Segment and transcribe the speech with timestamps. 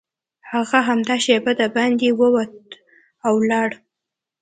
[0.51, 2.57] هغه همدا شېبه دباندې ووت
[3.27, 3.69] او لاړ